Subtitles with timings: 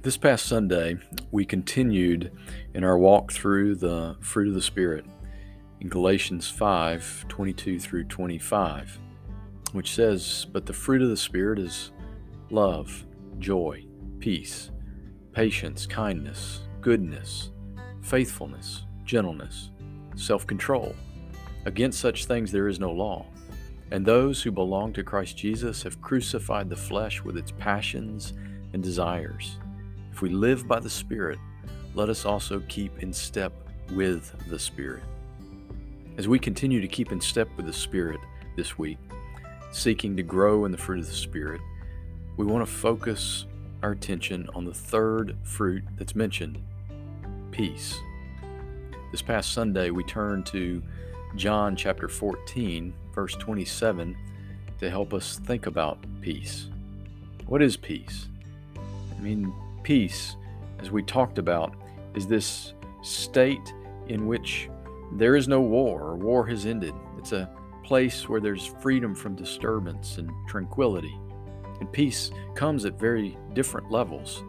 [0.00, 0.96] This past Sunday,
[1.32, 2.30] we continued
[2.72, 5.04] in our walk through the fruit of the Spirit
[5.80, 8.96] in Galatians 5 22 through 25,
[9.72, 11.90] which says, But the fruit of the Spirit is
[12.48, 13.04] love,
[13.40, 13.86] joy,
[14.20, 14.70] peace,
[15.32, 17.50] patience, kindness, goodness,
[18.00, 19.72] faithfulness, gentleness,
[20.14, 20.94] self control.
[21.66, 23.26] Against such things there is no law.
[23.90, 28.32] And those who belong to Christ Jesus have crucified the flesh with its passions
[28.72, 29.58] and desires.
[30.18, 31.38] If we live by the Spirit,
[31.94, 33.52] let us also keep in step
[33.92, 35.04] with the Spirit.
[36.16, 38.18] As we continue to keep in step with the Spirit
[38.56, 38.98] this week,
[39.70, 41.60] seeking to grow in the fruit of the Spirit,
[42.36, 43.46] we want to focus
[43.84, 46.60] our attention on the third fruit that's mentioned
[47.52, 47.96] peace.
[49.12, 50.82] This past Sunday, we turned to
[51.36, 54.16] John chapter 14, verse 27,
[54.80, 56.70] to help us think about peace.
[57.46, 58.26] What is peace?
[59.16, 60.36] I mean, peace,
[60.80, 61.74] as we talked about,
[62.14, 63.74] is this state
[64.08, 64.68] in which
[65.12, 66.94] there is no war or war has ended.
[67.18, 67.50] It's a
[67.84, 71.16] place where there's freedom from disturbance and tranquility.
[71.80, 74.44] And peace comes at very different levels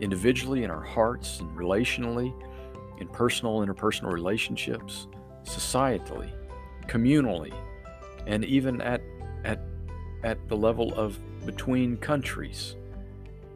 [0.00, 2.34] individually in our hearts and relationally,
[2.98, 5.06] in personal, interpersonal relationships,
[5.44, 6.32] societally,
[6.86, 7.54] communally,
[8.26, 9.02] and even at,
[9.44, 9.60] at,
[10.24, 12.76] at the level of between countries.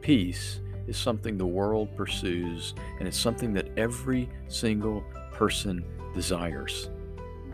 [0.01, 5.83] Peace is something the world pursues, and it's something that every single person
[6.13, 6.89] desires.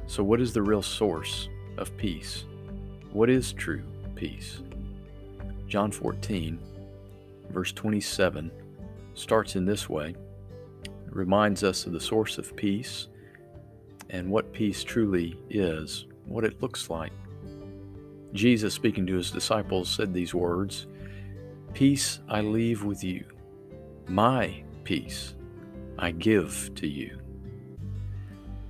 [0.07, 2.45] So, what is the real source of peace?
[3.11, 3.83] What is true
[4.15, 4.59] peace?
[5.67, 6.59] John 14,
[7.49, 8.51] verse 27,
[9.13, 10.15] starts in this way.
[10.83, 13.07] It reminds us of the source of peace
[14.09, 17.13] and what peace truly is, what it looks like.
[18.33, 20.87] Jesus, speaking to his disciples, said these words
[21.73, 23.23] Peace I leave with you,
[24.07, 25.35] my peace
[25.97, 27.17] I give to you.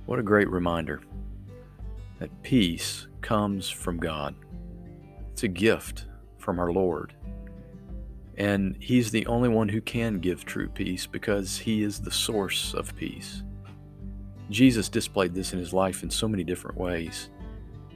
[0.06, 1.02] What a great reminder
[2.20, 4.36] that peace comes from God.
[5.32, 6.06] It's a gift
[6.38, 7.12] from our Lord.
[8.38, 12.72] And He's the only one who can give true peace because He is the source
[12.72, 13.42] of peace.
[14.48, 17.30] Jesus displayed this in His life in so many different ways.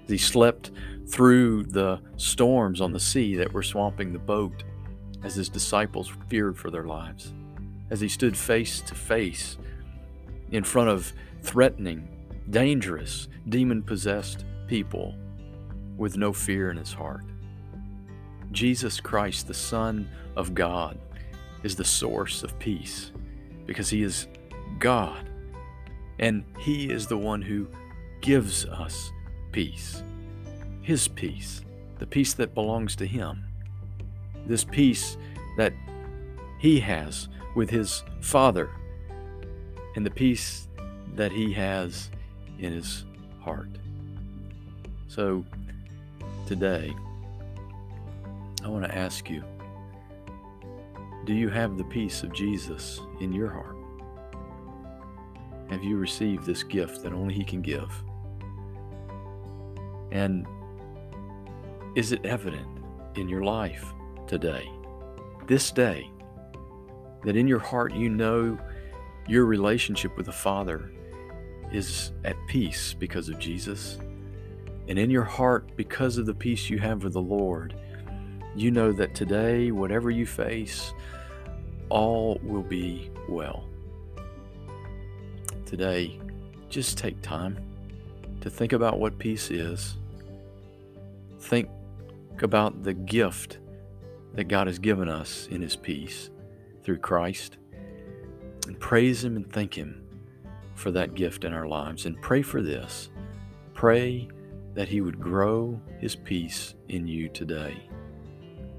[0.08, 0.72] He slept
[1.08, 4.64] through the storms on the sea that were swamping the boat
[5.22, 7.32] as his disciples feared for their lives,
[7.90, 9.58] as he stood face to face
[10.50, 11.12] in front of
[11.42, 12.08] threatening,
[12.50, 15.14] dangerous, demon possessed people
[15.96, 17.24] with no fear in his heart.
[18.52, 20.98] Jesus Christ, the Son of God,
[21.62, 23.12] is the source of peace
[23.66, 24.28] because he is
[24.78, 25.28] God
[26.18, 27.66] and he is the one who
[28.20, 29.12] gives us
[29.52, 30.02] peace.
[30.82, 31.62] His peace,
[31.98, 33.44] the peace that belongs to him
[34.46, 35.16] this peace
[35.56, 35.72] that
[36.58, 38.70] he has with his Father
[39.94, 40.68] and the peace
[41.14, 42.10] that he has
[42.58, 43.04] in his
[43.40, 43.70] heart.
[45.08, 45.44] So
[46.46, 46.94] today,
[48.62, 49.42] I want to ask you
[51.24, 53.76] do you have the peace of Jesus in your heart?
[55.70, 57.90] Have you received this gift that only He can give?
[60.12, 60.46] And
[61.96, 62.68] is it evident
[63.16, 63.92] in your life?
[64.26, 64.70] Today,
[65.46, 66.10] this day,
[67.24, 68.58] that in your heart you know
[69.28, 70.90] your relationship with the Father
[71.72, 73.98] is at peace because of Jesus.
[74.88, 77.74] And in your heart, because of the peace you have with the Lord,
[78.54, 80.92] you know that today, whatever you face,
[81.88, 83.68] all will be well.
[85.66, 86.20] Today,
[86.68, 87.58] just take time
[88.40, 89.96] to think about what peace is.
[91.40, 91.68] Think
[92.42, 93.58] about the gift
[94.36, 96.30] that God has given us in His peace
[96.82, 97.56] through Christ.
[98.66, 100.04] And praise Him and thank Him
[100.74, 102.06] for that gift in our lives.
[102.06, 103.10] And pray for this.
[103.74, 104.28] Pray
[104.74, 107.88] that He would grow His peace in you today.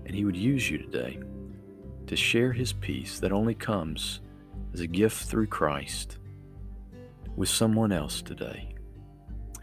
[0.06, 1.20] And He would use you today
[2.06, 4.22] to share His peace that only comes
[4.74, 6.18] as a gift through Christ
[7.36, 8.76] with someone else today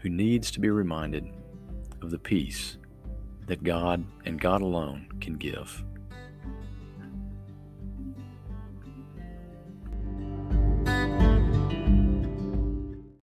[0.01, 1.27] who needs to be reminded
[2.01, 2.77] of the peace
[3.47, 5.83] that God and God alone can give.